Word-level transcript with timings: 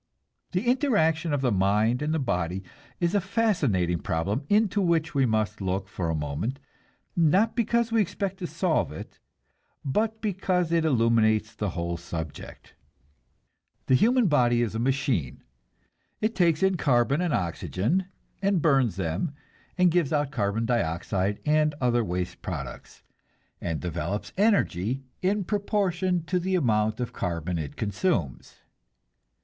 The 0.53 0.65
interaction 0.67 1.31
of 1.31 1.41
the 1.41 1.51
mind 1.51 2.01
and 2.01 2.11
the 2.11 2.17
body 2.17 2.63
is 2.99 3.13
a 3.13 3.21
fascinating 3.21 3.99
problem 3.99 4.45
into 4.49 4.81
which 4.81 5.13
we 5.13 5.27
must 5.27 5.61
look 5.61 5.87
for 5.87 6.09
a 6.09 6.15
moment, 6.15 6.57
not 7.15 7.55
because 7.55 7.91
we 7.91 8.01
expect 8.01 8.37
to 8.37 8.47
solve 8.47 8.91
it, 8.91 9.19
but 9.85 10.19
because 10.19 10.71
it 10.71 10.85
illuminates 10.85 11.53
the 11.53 11.69
whole 11.77 11.97
subject. 11.97 12.73
The 13.85 13.93
human 13.93 14.25
body 14.25 14.63
is 14.63 14.73
a 14.73 14.79
machine. 14.79 15.43
It 16.19 16.33
takes 16.33 16.63
in 16.63 16.77
carbon 16.77 17.21
and 17.21 17.31
oxygen, 17.31 18.05
and 18.41 18.59
burns 18.59 18.95
them, 18.95 19.35
and 19.77 19.91
gives 19.91 20.11
out 20.11 20.31
carbon 20.31 20.65
dioxide 20.65 21.39
and 21.45 21.75
other 21.79 22.03
waste 22.03 22.41
products, 22.41 23.03
and 23.61 23.79
develops 23.79 24.33
energy 24.35 25.03
in 25.21 25.43
proportion 25.43 26.23
to 26.23 26.39
the 26.39 26.55
amount 26.55 26.99
of 26.99 27.13
carbon 27.13 27.59
it 27.59 27.75
consumes. 27.75 28.61